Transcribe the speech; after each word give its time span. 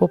по 0.00 0.08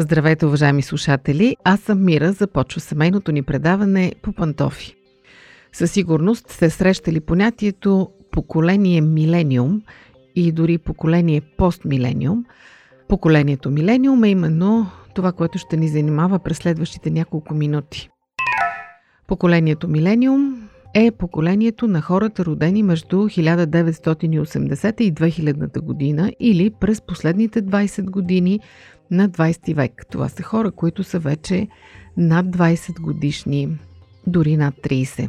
Здравейте, 0.00 0.46
уважаеми 0.46 0.82
слушатели! 0.82 1.56
Аз 1.64 1.80
съм 1.80 2.04
Мира, 2.04 2.32
започва 2.32 2.80
семейното 2.80 3.32
ни 3.32 3.42
предаване 3.42 4.12
по 4.22 4.32
пантофи. 4.32 4.94
Със 5.72 5.92
сигурност 5.92 6.50
сте 6.50 6.70
срещали 6.70 7.20
понятието 7.20 8.10
поколение 8.30 9.00
милениум 9.00 9.82
и 10.36 10.52
дори 10.52 10.78
поколение 10.78 11.40
постмилениум. 11.40 12.44
Поколението 13.08 13.70
милениум 13.70 14.24
е 14.24 14.28
именно 14.28 14.86
това, 15.14 15.32
което 15.32 15.58
ще 15.58 15.76
ни 15.76 15.88
занимава 15.88 16.38
през 16.38 16.56
следващите 16.56 17.10
няколко 17.10 17.54
минути. 17.54 18.10
Поколението 19.26 19.88
милениум 19.88 20.67
е 20.94 21.10
поколението 21.10 21.88
на 21.88 22.00
хората 22.00 22.44
родени 22.44 22.82
между 22.82 23.16
1980 23.16 25.00
и 25.00 25.14
2000 25.14 25.80
година 25.80 26.32
или 26.40 26.70
през 26.70 27.00
последните 27.00 27.62
20 27.62 28.10
години 28.10 28.60
на 29.10 29.28
20 29.28 29.74
век. 29.74 30.06
Това 30.10 30.28
са 30.28 30.42
хора, 30.42 30.70
които 30.70 31.04
са 31.04 31.18
вече 31.18 31.68
над 32.16 32.46
20 32.46 33.00
годишни, 33.00 33.68
дори 34.26 34.56
над 34.56 34.74
30. 34.74 35.28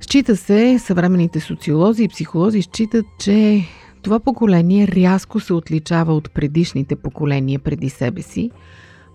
Счита 0.00 0.36
се, 0.36 0.78
съвременните 0.78 1.40
социолози 1.40 2.04
и 2.04 2.08
психолози 2.08 2.62
считат, 2.62 3.06
че 3.20 3.64
това 4.02 4.20
поколение 4.20 4.88
рязко 4.88 5.40
се 5.40 5.52
отличава 5.52 6.14
от 6.14 6.30
предишните 6.34 6.96
поколения 6.96 7.58
преди 7.58 7.90
себе 7.90 8.22
си, 8.22 8.50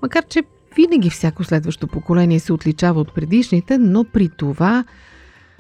макар 0.02 0.26
че 0.26 0.44
винаги 0.76 1.10
всяко 1.10 1.44
следващо 1.44 1.88
поколение 1.88 2.40
се 2.40 2.54
отличава 2.54 3.02
от 3.02 3.16
предишните, 3.16 3.78
но 3.78 4.04
при 4.04 4.30
това 4.38 4.86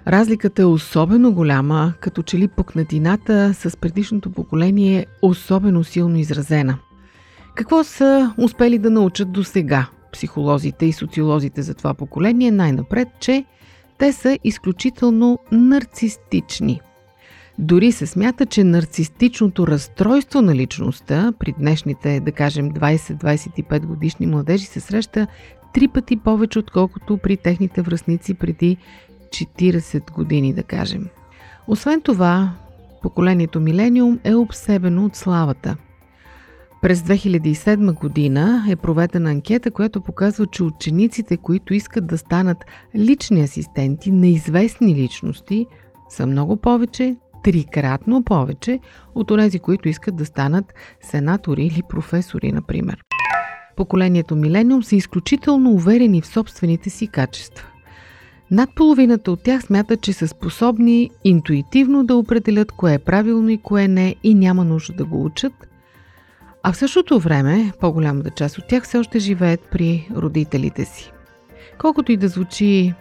разликата 0.07 0.61
е 0.61 0.65
особено 0.65 1.33
голяма, 1.33 1.93
като 1.99 2.23
че 2.23 2.37
ли 2.37 2.47
пукнатината 2.47 3.53
с 3.53 3.77
предишното 3.77 4.31
поколение 4.31 4.99
е 4.99 5.05
особено 5.21 5.83
силно 5.83 6.17
изразена. 6.17 6.77
Какво 7.55 7.83
са 7.83 8.33
успели 8.37 8.77
да 8.77 8.89
научат 8.89 9.31
до 9.31 9.43
сега 9.43 9.87
психолозите 10.13 10.85
и 10.85 10.93
социолозите 10.93 11.61
за 11.61 11.73
това 11.73 11.93
поколение? 11.93 12.51
Най-напред, 12.51 13.07
че 13.19 13.45
те 13.97 14.13
са 14.13 14.39
изключително 14.43 15.39
нарцистични. 15.51 16.81
Дори 17.59 17.91
се 17.91 18.07
смята, 18.07 18.45
че 18.45 18.63
нарцистичното 18.63 19.67
разстройство 19.67 20.41
на 20.41 20.55
личността 20.55 21.33
при 21.39 21.53
днешните, 21.59 22.19
да 22.19 22.31
кажем, 22.31 22.71
20-25 22.71 23.85
годишни 23.85 24.27
младежи 24.27 24.65
се 24.65 24.79
среща 24.79 25.27
три 25.73 25.87
пъти 25.87 26.17
повече, 26.17 26.59
отколкото 26.59 27.17
при 27.17 27.37
техните 27.37 27.81
връзници 27.81 28.33
преди 28.33 28.77
40 29.29 30.11
години, 30.11 30.53
да 30.53 30.63
кажем. 30.63 31.07
Освен 31.67 32.01
това, 32.01 32.51
поколението 33.01 33.59
Милениум 33.59 34.19
е 34.23 34.35
обсебено 34.35 35.05
от 35.05 35.15
славата– 35.15 35.75
през 36.85 37.01
2007 37.01 37.93
година 37.93 38.65
е 38.69 38.75
проведена 38.75 39.31
анкета, 39.31 39.71
която 39.71 40.01
показва, 40.01 40.47
че 40.47 40.63
учениците, 40.63 41.37
които 41.37 41.73
искат 41.73 42.07
да 42.07 42.17
станат 42.17 42.57
лични 42.95 43.41
асистенти 43.41 44.11
на 44.11 44.27
известни 44.27 44.95
личности, 44.95 45.65
са 46.09 46.27
много 46.27 46.57
повече, 46.57 47.15
трикратно 47.43 48.23
повече 48.23 48.79
от 49.15 49.27
тези, 49.27 49.59
които 49.59 49.89
искат 49.89 50.15
да 50.15 50.25
станат 50.25 50.73
сенатори 51.01 51.65
или 51.65 51.81
професори, 51.89 52.51
например. 52.51 53.03
Поколението 53.75 54.35
Милениум 54.35 54.83
са 54.83 54.95
изключително 54.95 55.71
уверени 55.71 56.21
в 56.21 56.27
собствените 56.27 56.89
си 56.89 57.07
качества. 57.07 57.67
Над 58.51 58.69
половината 58.75 59.31
от 59.31 59.43
тях 59.43 59.63
смятат, 59.63 60.01
че 60.01 60.13
са 60.13 60.27
способни 60.27 61.09
интуитивно 61.23 62.03
да 62.03 62.15
определят 62.15 62.71
кое 62.71 62.93
е 62.93 62.99
правилно 62.99 63.49
и 63.49 63.57
кое 63.57 63.87
не 63.87 64.15
и 64.23 64.33
няма 64.33 64.63
нужда 64.63 64.93
да 64.93 65.05
го 65.05 65.25
учат– 65.25 65.53
а 66.67 66.71
в 66.71 66.77
същото 66.77 67.19
време, 67.19 67.71
по-голямата 67.79 68.29
част 68.29 68.57
от 68.57 68.67
тях 68.67 68.83
все 68.83 68.97
още 68.97 69.19
живеят 69.19 69.59
при 69.71 70.07
родителите 70.15 70.85
си. 70.85 71.11
Колкото 71.77 72.11
и 72.11 72.17
да 72.17 72.27
звучи 72.27 72.93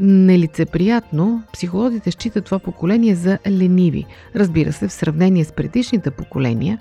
нелицеприятно, 0.00 1.42
психолозите 1.52 2.10
считат 2.10 2.44
това 2.44 2.58
поколение 2.58 3.14
за 3.14 3.38
лениви. 3.48 4.04
Разбира 4.36 4.72
се, 4.72 4.88
в 4.88 4.92
сравнение 4.92 5.44
с 5.44 5.52
предишните 5.52 6.10
поколения, 6.10 6.78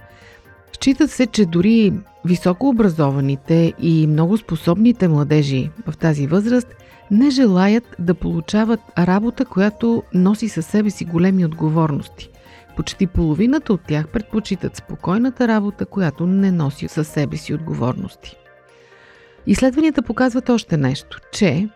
считат 0.71 1.11
се, 1.11 1.27
че 1.27 1.45
дори 1.45 1.93
високообразованите 2.27 3.73
и 3.81 4.07
много 4.07 4.37
способните 4.37 5.07
младежи 5.07 5.69
в 5.87 5.97
тази 5.97 6.27
възраст 6.27 6.67
не 7.11 7.29
желаят 7.29 7.95
да 7.99 8.13
получават 8.13 8.79
работа, 8.97 9.45
която 9.45 10.03
носи 10.13 10.49
със 10.49 10.65
себе 10.65 10.89
си 10.89 11.05
големи 11.05 11.45
отговорности. 11.45 12.29
Почти 12.75 13.07
половината 13.07 13.73
от 13.73 13.81
тях 13.87 14.07
предпочитат 14.07 14.75
спокойната 14.75 15.47
работа, 15.47 15.85
която 15.85 16.27
не 16.27 16.51
носи 16.51 16.87
със 16.87 17.07
себе 17.07 17.37
си 17.37 17.53
отговорности. 17.53 18.35
Изследванията 19.47 20.01
показват 20.01 20.49
още 20.49 20.77
нещо, 20.77 21.19
че 21.31 21.69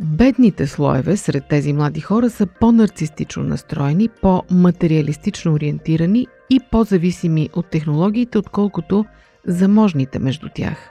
бедните 0.00 0.66
слоеве 0.66 1.16
сред 1.16 1.44
тези 1.48 1.72
млади 1.72 2.00
хора 2.00 2.30
са 2.30 2.46
по-нарцистично 2.46 3.42
настроени, 3.42 4.08
по-материалистично 4.08 5.52
ориентирани 5.52 6.26
и 6.50 6.60
по-зависими 6.70 7.48
от 7.52 7.66
технологиите, 7.66 8.38
отколкото 8.38 9.04
заможните 9.46 10.18
между 10.18 10.48
тях. 10.54 10.90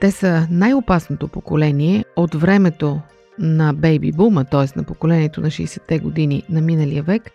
Те 0.00 0.10
са 0.10 0.46
най-опасното 0.50 1.28
поколение 1.28 2.04
от 2.16 2.34
времето 2.34 3.00
на 3.38 3.72
бейби 3.72 4.12
бума, 4.12 4.44
т.е. 4.44 4.78
на 4.78 4.84
поколението 4.84 5.40
на 5.40 5.46
60-те 5.46 5.98
години 5.98 6.42
на 6.48 6.60
миналия 6.60 7.02
век, 7.02 7.30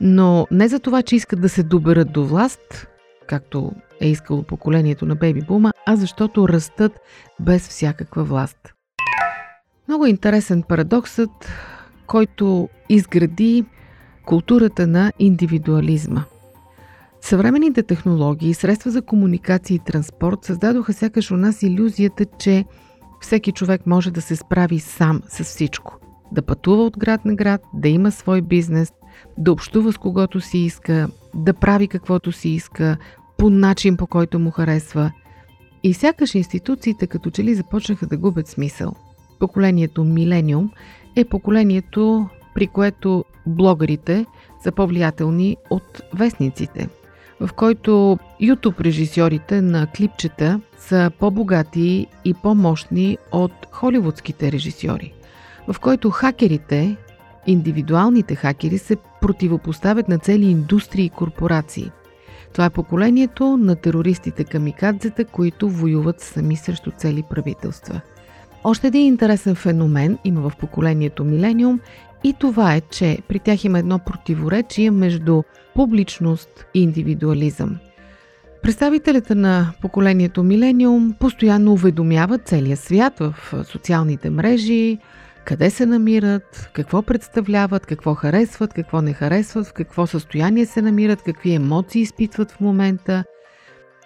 но 0.00 0.46
не 0.50 0.68
за 0.68 0.80
това, 0.80 1.02
че 1.02 1.16
искат 1.16 1.40
да 1.40 1.48
се 1.48 1.62
доберат 1.62 2.12
до 2.12 2.24
власт, 2.24 2.86
както 3.26 3.72
е 4.00 4.08
искало 4.08 4.42
поколението 4.42 5.06
на 5.06 5.14
Бейби 5.14 5.40
Бума, 5.40 5.72
а 5.86 5.96
защото 5.96 6.48
растат 6.48 7.00
без 7.40 7.68
всякаква 7.68 8.24
власт. 8.24 8.74
Много 9.88 10.06
интересен 10.06 10.62
парадоксът, 10.62 11.30
който 12.06 12.68
изгради 12.88 13.64
културата 14.24 14.86
на 14.86 15.12
индивидуализма. 15.18 16.24
Съвременните 17.24 17.82
технологии, 17.82 18.54
средства 18.54 18.90
за 18.90 19.02
комуникация 19.02 19.74
и 19.74 19.78
транспорт 19.78 20.44
създадоха 20.44 20.92
сякаш 20.92 21.30
у 21.30 21.36
нас 21.36 21.62
иллюзията, 21.62 22.24
че 22.38 22.64
всеки 23.20 23.52
човек 23.52 23.86
може 23.86 24.10
да 24.10 24.22
се 24.22 24.36
справи 24.36 24.80
сам 24.80 25.20
с 25.28 25.44
всичко. 25.44 25.98
Да 26.32 26.42
пътува 26.42 26.84
от 26.84 26.98
град 26.98 27.24
на 27.24 27.34
град, 27.34 27.60
да 27.74 27.88
има 27.88 28.10
свой 28.10 28.42
бизнес, 28.42 28.92
да 29.38 29.52
общува 29.52 29.92
с 29.92 29.98
когото 29.98 30.40
си 30.40 30.58
иска, 30.58 31.08
да 31.34 31.54
прави 31.54 31.88
каквото 31.88 32.32
си 32.32 32.48
иска, 32.48 32.96
по 33.38 33.50
начин 33.50 33.96
по 33.96 34.06
който 34.06 34.38
му 34.38 34.50
харесва. 34.50 35.12
И 35.82 35.94
сякаш 35.94 36.34
институциите 36.34 37.06
като 37.06 37.30
че 37.30 37.44
ли 37.44 37.54
започнаха 37.54 38.06
да 38.06 38.16
губят 38.16 38.48
смисъл. 38.48 38.92
Поколението 39.40 40.04
Милениум 40.04 40.70
е 41.16 41.24
поколението, 41.24 42.28
при 42.54 42.66
което 42.66 43.24
блогърите 43.46 44.26
са 44.62 44.72
по-влиятелни 44.72 45.56
от 45.70 46.02
вестниците, 46.14 46.88
в 47.40 47.52
който 47.52 48.18
YouTube 48.42 48.80
режисьорите 48.80 49.60
на 49.60 49.86
клипчета 49.86 50.60
са 50.78 51.10
по-богати 51.18 52.06
и 52.24 52.34
по-мощни 52.34 53.18
от 53.32 53.52
холивудските 53.70 54.52
режисьори, 54.52 55.12
в 55.68 55.80
който 55.80 56.10
хакерите 56.10 56.96
Индивидуалните 57.46 58.34
хакери 58.34 58.78
се 58.78 58.96
противопоставят 59.20 60.08
на 60.08 60.18
цели 60.18 60.44
индустрии 60.44 61.04
и 61.04 61.10
корпорации. 61.10 61.90
Това 62.52 62.64
е 62.64 62.70
поколението 62.70 63.56
на 63.56 63.76
терористите 63.76 64.44
камикадзета, 64.44 65.24
които 65.24 65.70
воюват 65.70 66.20
сами 66.20 66.56
срещу 66.56 66.90
цели 66.90 67.22
правителства. 67.30 68.00
Още 68.64 68.86
един 68.86 69.06
интересен 69.06 69.54
феномен 69.54 70.18
има 70.24 70.40
в 70.40 70.56
поколението 70.56 71.24
Милениум 71.24 71.80
и 72.24 72.34
това 72.38 72.74
е, 72.74 72.80
че 72.80 73.18
при 73.28 73.38
тях 73.38 73.64
има 73.64 73.78
едно 73.78 73.98
противоречие 73.98 74.90
между 74.90 75.42
публичност 75.74 76.66
и 76.74 76.82
индивидуализъм. 76.82 77.78
Представителите 78.62 79.34
на 79.34 79.72
поколението 79.80 80.42
Милениум 80.42 81.14
постоянно 81.20 81.72
уведомяват 81.72 82.48
целия 82.48 82.76
свят 82.76 83.18
в 83.18 83.34
социалните 83.64 84.30
мрежи, 84.30 84.98
къде 85.44 85.70
се 85.70 85.86
намират, 85.86 86.70
какво 86.72 87.02
представляват, 87.02 87.86
какво 87.86 88.14
харесват, 88.14 88.74
какво 88.74 89.02
не 89.02 89.12
харесват, 89.12 89.66
в 89.66 89.72
какво 89.72 90.06
състояние 90.06 90.66
се 90.66 90.82
намират, 90.82 91.22
какви 91.22 91.54
емоции 91.54 92.02
изпитват 92.02 92.52
в 92.52 92.60
момента. 92.60 93.24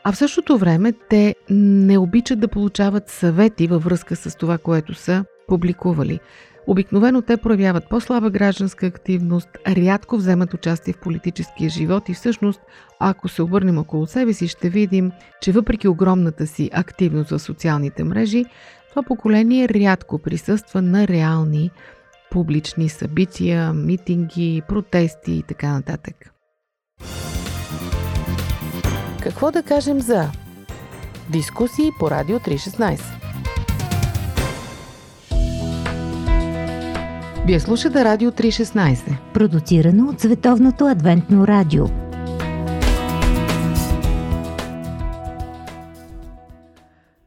А 0.04 0.12
в 0.12 0.16
същото 0.16 0.58
време 0.58 0.92
те 1.08 1.34
не 1.50 1.98
обичат 1.98 2.40
да 2.40 2.48
получават 2.48 3.08
съвети 3.08 3.66
във 3.66 3.84
връзка 3.84 4.16
с 4.16 4.36
това, 4.36 4.58
което 4.58 4.94
са 4.94 5.24
публикували. 5.48 6.20
Обикновено 6.66 7.22
те 7.22 7.36
проявяват 7.36 7.88
по-слаба 7.88 8.30
гражданска 8.30 8.86
активност, 8.86 9.48
рядко 9.68 10.16
вземат 10.16 10.54
участие 10.54 10.92
в 10.92 10.98
политическия 10.98 11.70
живот 11.70 12.08
и 12.08 12.14
всъщност, 12.14 12.60
ако 12.98 13.28
се 13.28 13.42
обърнем 13.42 13.78
около 13.78 14.06
себе 14.06 14.32
си, 14.32 14.48
ще 14.48 14.68
видим, 14.68 15.12
че 15.40 15.52
въпреки 15.52 15.88
огромната 15.88 16.46
си 16.46 16.70
активност 16.72 17.30
в 17.30 17.38
социалните 17.38 18.04
мрежи, 18.04 18.44
това 18.90 19.02
поколение 19.02 19.68
рядко 19.68 20.18
присъства 20.18 20.82
на 20.82 21.08
реални 21.08 21.70
публични 22.30 22.88
събития, 22.88 23.72
митинги, 23.72 24.62
протести 24.68 25.32
и 25.32 25.42
така 25.42 25.72
нататък. 25.72 26.32
Какво 29.22 29.50
да 29.50 29.62
кажем 29.62 30.00
за 30.00 30.30
дискусии 31.30 31.90
по 31.98 32.10
Радио 32.10 32.38
316? 32.38 33.27
Вие 37.48 37.60
слушате 37.60 38.04
Радио 38.04 38.30
316, 38.30 39.32
продуцирано 39.34 40.08
от 40.08 40.20
Световното 40.20 40.86
адвентно 40.86 41.46
радио. 41.46 41.84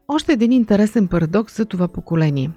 Още 0.07 0.33
един 0.33 0.51
интересен 0.51 1.07
парадокс 1.07 1.57
за 1.57 1.65
това 1.65 1.87
поколение. 1.87 2.51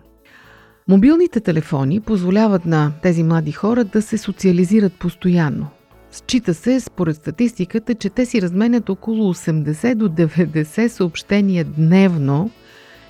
Мобилните 0.88 1.40
телефони 1.40 2.00
позволяват 2.00 2.66
на 2.66 2.92
тези 3.02 3.22
млади 3.22 3.52
хора 3.52 3.84
да 3.84 4.02
се 4.02 4.18
социализират 4.18 4.92
постоянно. 4.92 5.66
Счита 6.10 6.54
се, 6.54 6.80
според 6.80 7.16
статистиката, 7.16 7.94
че 7.94 8.10
те 8.10 8.26
си 8.26 8.42
разменят 8.42 8.88
около 8.88 9.34
80 9.34 9.94
до 9.94 10.08
90 10.08 10.88
съобщения 10.88 11.64
дневно 11.64 12.50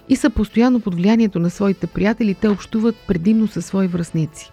и 0.08 0.16
са 0.16 0.30
постоянно 0.30 0.80
под 0.80 0.94
влиянието 0.94 1.38
на 1.38 1.50
своите 1.50 1.86
приятели. 1.86 2.34
Те 2.34 2.48
общуват 2.48 2.96
предимно 3.08 3.48
със 3.48 3.66
свои 3.66 3.86
връзници. 3.86 4.50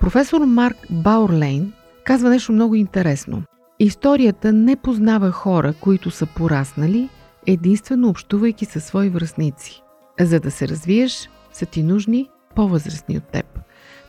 Професор 0.00 0.40
Марк 0.40 0.76
Баурлейн 0.90 1.72
казва 2.04 2.30
нещо 2.30 2.52
много 2.52 2.74
интересно. 2.74 3.42
Историята 3.78 4.52
не 4.52 4.76
познава 4.76 5.30
хора, 5.30 5.74
които 5.80 6.10
са 6.10 6.26
пораснали, 6.26 7.08
единствено 7.46 8.08
общувайки 8.08 8.64
със 8.64 8.84
свои 8.84 9.08
връзници. 9.08 9.82
За 10.20 10.40
да 10.40 10.50
се 10.50 10.68
развиеш, 10.68 11.30
са 11.52 11.66
ти 11.66 11.82
нужни 11.82 12.28
по-възрастни 12.54 13.16
от 13.16 13.24
теб. 13.24 13.46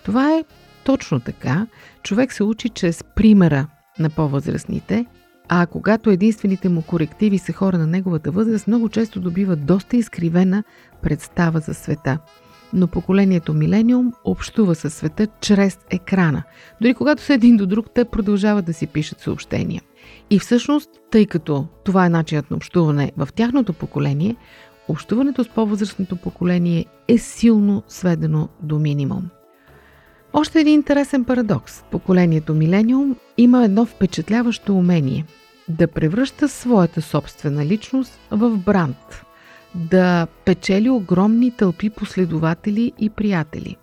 Това 0.06 0.34
е 0.34 0.44
точно 0.84 1.20
така. 1.20 1.68
Човек 2.04 2.34
се 2.34 2.44
учи 2.44 2.70
чрез 2.70 3.04
примера 3.16 3.68
на 4.00 4.10
по-възрастните, 4.10 5.06
а 5.50 5.66
когато 5.66 6.10
единствените 6.10 6.70
му 6.70 6.82
корективи 6.82 7.38
са 7.38 7.54
хора 7.54 7.78
на 7.78 7.88
неговата 7.88 8.32
възраст, 8.32 8.68
много 8.68 8.90
често 8.90 9.20
добива 9.20 9.56
доста 9.56 9.98
изкривена 9.98 10.64
представа 11.02 11.60
за 11.60 11.74
света. 11.74 12.18
Но 12.74 12.88
поколението 12.88 13.54
Милениум 13.54 14.14
общува 14.24 14.76
със 14.76 14.94
света 14.94 15.28
чрез 15.42 15.80
екрана. 15.90 16.44
Дори 16.82 16.94
когато 16.94 17.22
са 17.22 17.34
един 17.34 17.58
до 17.58 17.66
друг, 17.66 17.86
те 17.94 18.06
продължават 18.06 18.66
да 18.66 18.74
си 18.74 18.88
пишат 18.88 19.20
съобщения. 19.20 19.82
И 20.30 20.40
всъщност, 20.40 20.90
тъй 21.12 21.26
като 21.26 21.68
това 21.84 22.06
е 22.06 22.10
начинът 22.10 22.52
на 22.52 22.58
общуване 22.58 23.12
в 23.18 23.30
тяхното 23.36 23.74
поколение, 23.74 24.36
общуването 24.88 25.44
с 25.44 25.50
по-възрастното 25.50 26.16
поколение 26.16 26.86
е 27.08 27.18
силно 27.18 27.84
сведено 27.88 28.50
до 28.62 28.80
минимум. 28.80 29.30
Още 30.34 30.60
един 30.60 30.74
интересен 30.74 31.26
парадокс. 31.26 31.84
Поколението 31.92 32.54
Милениум 32.54 33.16
има 33.38 33.64
едно 33.66 33.86
впечатляващо 33.86 34.78
умение 34.78 35.26
да 35.70 35.88
превръща 35.88 36.50
своята 36.50 37.02
собствена 37.02 37.66
личност 37.66 38.20
в 38.32 38.58
бранд, 38.58 39.26
да 39.76 40.28
печели 40.46 40.90
огромни 40.90 41.52
тълпи 41.52 41.90
последователи 41.90 42.92
и 43.00 43.10
приятели. 43.10 43.78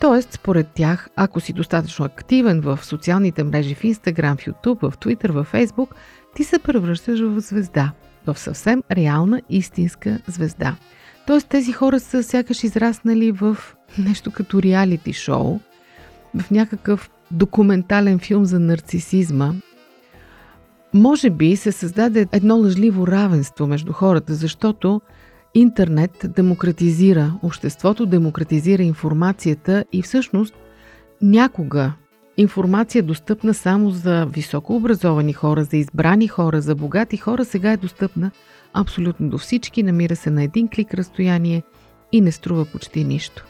Тоест, 0.00 0.32
според 0.32 0.68
тях, 0.74 1.08
ако 1.16 1.40
си 1.40 1.52
достатъчно 1.52 2.04
активен 2.04 2.60
в 2.60 2.78
социалните 2.82 3.44
мрежи 3.44 3.74
в 3.74 3.82
Instagram, 3.82 4.40
в 4.40 4.46
YouTube, 4.46 4.90
в 4.90 4.98
Twitter, 4.98 5.30
в 5.30 5.46
Facebook, 5.52 5.88
ти 6.34 6.44
се 6.44 6.58
превръщаш 6.58 7.20
в 7.20 7.40
звезда, 7.40 7.92
в 8.26 8.38
съвсем 8.38 8.82
реална, 8.92 9.42
истинска 9.50 10.18
звезда. 10.26 10.76
Тоест, 11.26 11.48
тези 11.48 11.72
хора 11.72 12.00
са 12.00 12.22
сякаш 12.22 12.64
израснали 12.64 13.32
в 13.32 13.56
нещо 13.98 14.30
като 14.30 14.62
реалити 14.62 15.12
шоу, 15.12 15.58
в 16.34 16.50
някакъв 16.50 17.10
документален 17.30 18.18
филм 18.18 18.44
за 18.44 18.58
нарцисизма. 18.58 19.52
Може 20.94 21.30
би 21.30 21.56
се 21.56 21.72
създаде 21.72 22.26
едно 22.32 22.56
лъжливо 22.56 23.06
равенство 23.06 23.66
между 23.66 23.92
хората, 23.92 24.34
защото 24.34 25.00
интернет 25.54 26.26
демократизира 26.36 27.34
обществото, 27.42 28.06
демократизира 28.06 28.82
информацията 28.82 29.84
и 29.92 30.02
всъщност 30.02 30.54
някога 31.22 31.92
информация 32.36 33.02
достъпна 33.02 33.54
само 33.54 33.90
за 33.90 34.26
високообразовани 34.26 35.32
хора, 35.32 35.64
за 35.64 35.76
избрани 35.76 36.28
хора, 36.28 36.60
за 36.60 36.74
богати 36.74 37.16
хора, 37.16 37.44
сега 37.44 37.72
е 37.72 37.76
достъпна 37.76 38.30
абсолютно 38.76 39.28
до 39.28 39.38
всички, 39.38 39.82
намира 39.82 40.16
се 40.16 40.30
на 40.30 40.42
един 40.42 40.68
клик 40.68 40.94
разстояние 40.94 41.62
и 42.12 42.20
не 42.20 42.32
струва 42.32 42.64
почти 42.64 43.04
нищо. 43.04 43.46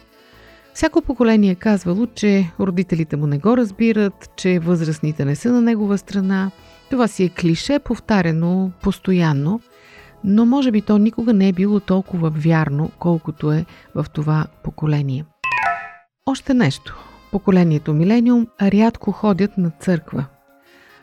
Всяко 0.74 1.02
поколение 1.02 1.50
е 1.50 1.54
казвало, 1.54 2.06
че 2.06 2.50
родителите 2.60 3.16
му 3.16 3.26
не 3.26 3.38
го 3.38 3.56
разбират, 3.56 4.30
че 4.36 4.58
възрастните 4.58 5.24
не 5.24 5.36
са 5.36 5.52
на 5.52 5.62
негова 5.62 5.98
страна. 5.98 6.50
Това 6.90 7.08
си 7.08 7.24
е 7.24 7.28
клише, 7.28 7.78
повтарено 7.78 8.70
постоянно, 8.82 9.60
но 10.24 10.46
може 10.46 10.70
би 10.70 10.82
то 10.82 10.98
никога 10.98 11.32
не 11.32 11.48
е 11.48 11.52
било 11.52 11.80
толкова 11.80 12.30
вярно, 12.30 12.90
колкото 12.98 13.52
е 13.52 13.64
в 13.94 14.06
това 14.12 14.46
поколение. 14.64 15.24
Още 16.26 16.54
нещо. 16.54 16.96
Поколението 17.32 17.94
Милениум 17.94 18.46
рядко 18.62 19.12
ходят 19.12 19.58
на 19.58 19.70
църква. 19.70 20.24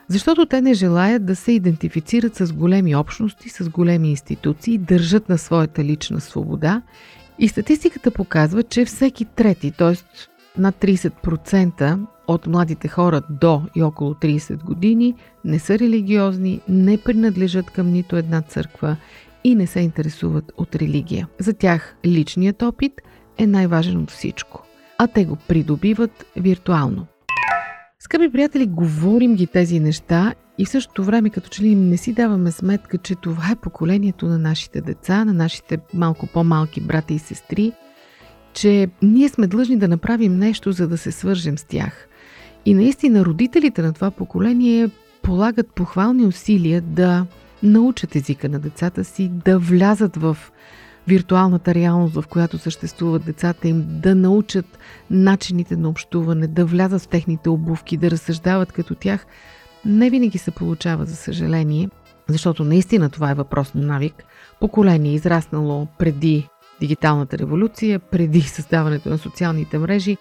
Защото 0.08 0.46
те 0.46 0.60
не 0.60 0.74
желаят 0.74 1.26
да 1.26 1.36
се 1.36 1.52
идентифицират 1.52 2.36
с 2.36 2.52
големи 2.52 2.96
общности, 2.96 3.48
с 3.48 3.68
големи 3.68 4.10
институции, 4.10 4.78
държат 4.78 5.28
на 5.28 5.38
своята 5.38 5.84
лична 5.84 6.20
свобода 6.20 6.82
и 7.38 7.48
статистиката 7.48 8.10
показва, 8.10 8.62
че 8.62 8.84
всеки 8.84 9.24
трети, 9.24 9.70
т.е. 9.70 9.94
над 10.60 10.74
30% 10.74 11.98
от 12.26 12.46
младите 12.46 12.88
хора 12.88 13.22
до 13.30 13.62
и 13.74 13.82
около 13.82 14.14
30 14.14 14.64
години 14.64 15.14
не 15.44 15.58
са 15.58 15.78
религиозни, 15.78 16.60
не 16.68 16.98
принадлежат 16.98 17.70
към 17.70 17.90
нито 17.90 18.16
една 18.16 18.42
църква 18.42 18.96
и 19.44 19.54
не 19.54 19.66
се 19.66 19.80
интересуват 19.80 20.52
от 20.56 20.76
религия. 20.76 21.28
За 21.38 21.52
тях 21.52 21.96
личният 22.06 22.62
опит 22.62 22.92
е 23.38 23.46
най-важен 23.46 24.02
от 24.02 24.10
всичко, 24.10 24.64
а 24.98 25.06
те 25.06 25.24
го 25.24 25.36
придобиват 25.48 26.26
виртуално. 26.36 27.06
Скъпи 28.04 28.32
приятели, 28.32 28.66
говорим 28.66 29.34
ги 29.34 29.46
тези 29.46 29.80
неща 29.80 30.34
и 30.58 30.64
в 30.64 30.68
същото 30.68 31.04
време 31.04 31.30
като 31.30 31.48
че 31.48 31.62
ли 31.62 31.74
не 31.74 31.96
си 31.96 32.12
даваме 32.12 32.50
сметка, 32.50 32.98
че 32.98 33.14
това 33.14 33.50
е 33.52 33.56
поколението 33.56 34.26
на 34.26 34.38
нашите 34.38 34.80
деца, 34.80 35.24
на 35.24 35.32
нашите 35.32 35.78
малко 35.94 36.26
по-малки 36.26 36.80
брата 36.80 37.14
и 37.14 37.18
сестри, 37.18 37.72
че 38.52 38.88
ние 39.02 39.28
сме 39.28 39.46
длъжни 39.46 39.76
да 39.76 39.88
направим 39.88 40.38
нещо, 40.38 40.72
за 40.72 40.88
да 40.88 40.98
се 40.98 41.12
свържем 41.12 41.58
с 41.58 41.64
тях. 41.64 42.08
И 42.64 42.74
наистина 42.74 43.24
родителите 43.24 43.82
на 43.82 43.92
това 43.92 44.10
поколение 44.10 44.90
полагат 45.22 45.74
похвални 45.74 46.26
усилия 46.26 46.80
да 46.80 47.26
научат 47.62 48.16
езика 48.16 48.48
на 48.48 48.58
децата 48.58 49.04
си, 49.04 49.30
да 49.44 49.58
влязат 49.58 50.16
в 50.16 50.36
виртуалната 51.08 51.74
реалност, 51.74 52.14
в 52.14 52.24
която 52.28 52.58
съществуват 52.58 53.24
децата 53.24 53.68
им, 53.68 53.84
да 53.88 54.14
научат 54.14 54.78
начините 55.10 55.76
на 55.76 55.88
общуване, 55.88 56.46
да 56.46 56.64
влязат 56.64 57.02
в 57.02 57.08
техните 57.08 57.48
обувки, 57.48 57.96
да 57.96 58.10
разсъждават 58.10 58.72
като 58.72 58.94
тях, 58.94 59.26
не 59.84 60.10
винаги 60.10 60.38
се 60.38 60.50
получава, 60.50 61.04
за 61.04 61.16
съжаление, 61.16 61.88
защото 62.28 62.64
наистина 62.64 63.10
това 63.10 63.30
е 63.30 63.34
въпрос 63.34 63.74
на 63.74 63.86
навик. 63.86 64.24
Поколение 64.60 65.14
израснало 65.14 65.86
преди 65.98 66.48
дигиталната 66.80 67.38
революция, 67.38 67.98
преди 67.98 68.40
създаването 68.40 69.08
на 69.08 69.18
социалните 69.18 69.78
мрежи, 69.78 70.16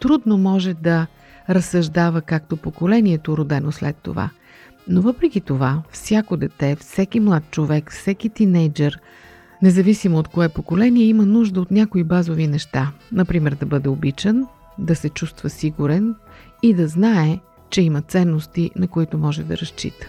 трудно 0.00 0.38
може 0.38 0.74
да 0.74 1.06
разсъждава 1.50 2.22
както 2.22 2.56
поколението, 2.56 3.36
родено 3.36 3.72
след 3.72 3.96
това. 3.96 4.30
Но 4.88 5.00
въпреки 5.00 5.40
това, 5.40 5.82
всяко 5.90 6.36
дете, 6.36 6.76
всеки 6.76 7.20
млад 7.20 7.50
човек, 7.50 7.92
всеки 7.92 8.28
тинейджър– 8.28 8.98
независимо 9.62 10.18
от 10.18 10.28
кое 10.28 10.48
поколение, 10.48 11.04
има 11.04 11.26
нужда 11.26 11.60
от 11.60 11.70
някои 11.70 12.04
базови 12.04 12.46
неща. 12.46 12.92
Например, 13.12 13.54
да 13.54 13.66
бъде 13.66 13.88
обичан, 13.88 14.46
да 14.78 14.96
се 14.96 15.08
чувства 15.08 15.50
сигурен 15.50 16.14
и 16.62 16.74
да 16.74 16.88
знае, 16.88 17.38
че 17.70 17.82
има 17.82 18.02
ценности, 18.02 18.70
на 18.76 18.88
които 18.88 19.18
може 19.18 19.44
да 19.44 19.56
разчита. 19.56 20.06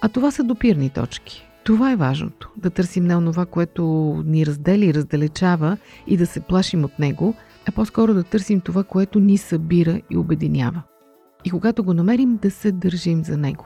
А 0.00 0.08
това 0.08 0.30
са 0.30 0.44
допирни 0.44 0.90
точки. 0.90 1.46
Това 1.64 1.92
е 1.92 1.96
важното. 1.96 2.50
Да 2.56 2.70
търсим 2.70 3.04
не 3.04 3.16
онова, 3.16 3.46
което 3.46 3.82
ни 4.26 4.46
раздели 4.46 4.86
и 4.86 4.94
раздалечава 4.94 5.76
и 6.06 6.16
да 6.16 6.26
се 6.26 6.40
плашим 6.40 6.84
от 6.84 6.98
него, 6.98 7.34
а 7.68 7.72
по-скоро 7.72 8.14
да 8.14 8.24
търсим 8.24 8.60
това, 8.60 8.84
което 8.84 9.20
ни 9.20 9.38
събира 9.38 10.00
и 10.10 10.16
обединява. 10.16 10.82
И 11.44 11.50
когато 11.50 11.84
го 11.84 11.94
намерим, 11.94 12.38
да 12.42 12.50
се 12.50 12.72
държим 12.72 13.24
за 13.24 13.36
него. 13.36 13.64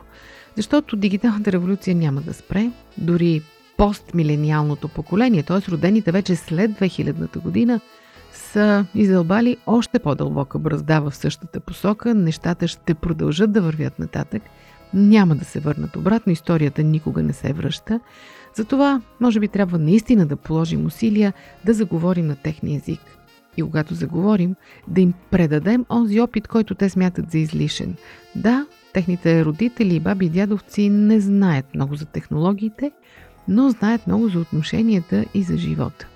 Защото 0.56 0.96
дигиталната 0.96 1.52
революция 1.52 1.96
няма 1.96 2.20
да 2.20 2.34
спре, 2.34 2.70
дори 2.98 3.42
постмилениалното 3.76 4.88
поколение, 4.88 5.42
т.е. 5.42 5.70
родените 5.70 6.12
вече 6.12 6.36
след 6.36 6.70
2000-та 6.70 7.40
година, 7.40 7.80
са 8.32 8.86
издълбали 8.94 9.56
още 9.66 9.98
по-дълбока 9.98 10.58
бръзда 10.58 11.00
в 11.00 11.14
същата 11.14 11.60
посока, 11.60 12.14
нещата 12.14 12.68
ще 12.68 12.94
продължат 12.94 13.52
да 13.52 13.62
вървят 13.62 13.98
нататък, 13.98 14.42
няма 14.94 15.36
да 15.36 15.44
се 15.44 15.60
върнат 15.60 15.96
обратно, 15.96 16.32
историята 16.32 16.82
никога 16.82 17.22
не 17.22 17.32
се 17.32 17.52
връща. 17.52 18.00
Затова, 18.54 19.00
може 19.20 19.40
би, 19.40 19.48
трябва 19.48 19.78
наистина 19.78 20.26
да 20.26 20.36
положим 20.36 20.86
усилия 20.86 21.32
да 21.64 21.74
заговорим 21.74 22.26
на 22.26 22.36
техния 22.36 22.76
език. 22.76 23.00
И 23.56 23.62
когато 23.62 23.94
заговорим, 23.94 24.54
да 24.88 25.00
им 25.00 25.14
предадем 25.30 25.86
онзи 25.90 26.20
опит, 26.20 26.48
който 26.48 26.74
те 26.74 26.88
смятат 26.88 27.30
за 27.30 27.38
излишен. 27.38 27.94
Да, 28.34 28.66
техните 28.92 29.44
родители, 29.44 29.94
и 29.94 30.00
баби 30.00 30.26
и 30.26 30.30
дядовци 30.30 30.88
не 30.88 31.20
знаят 31.20 31.74
много 31.74 31.94
за 31.94 32.06
технологиите, 32.06 32.92
но 33.48 33.70
знаят 33.70 34.06
много 34.06 34.28
за 34.28 34.38
отношенията 34.38 35.24
и 35.34 35.42
за 35.42 35.56
живота. 35.56 36.06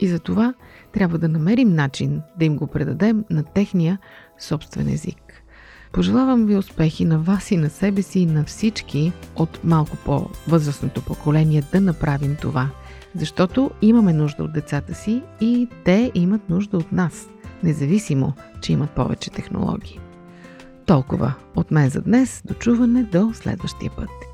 И 0.00 0.08
за 0.08 0.18
това 0.18 0.54
трябва 0.92 1.18
да 1.18 1.28
намерим 1.28 1.74
начин 1.74 2.22
да 2.38 2.44
им 2.44 2.56
го 2.56 2.66
предадем 2.66 3.24
на 3.30 3.42
техния 3.42 3.98
собствен 4.38 4.88
език. 4.88 5.42
Пожелавам 5.92 6.46
ви 6.46 6.56
успехи 6.56 7.04
на 7.04 7.18
вас 7.18 7.50
и 7.50 7.56
на 7.56 7.70
себе 7.70 8.02
си 8.02 8.20
и 8.20 8.26
на 8.26 8.44
всички 8.44 9.12
от 9.36 9.64
малко 9.64 9.96
по-възрастното 9.96 11.02
поколение 11.02 11.62
да 11.72 11.80
направим 11.80 12.36
това. 12.40 12.68
Защото 13.14 13.70
имаме 13.82 14.12
нужда 14.12 14.44
от 14.44 14.52
децата 14.52 14.94
си 14.94 15.22
и 15.40 15.68
те 15.84 16.10
имат 16.14 16.48
нужда 16.50 16.76
от 16.76 16.92
нас, 16.92 17.28
независимо, 17.62 18.32
че 18.60 18.72
имат 18.72 18.90
повече 18.90 19.30
технологии. 19.30 20.00
Толкова 20.86 21.34
от 21.56 21.70
мен 21.70 21.90
за 21.90 22.02
днес. 22.02 22.42
Дочуване 22.44 23.02
до 23.02 23.30
следващия 23.34 23.90
път. 23.96 24.31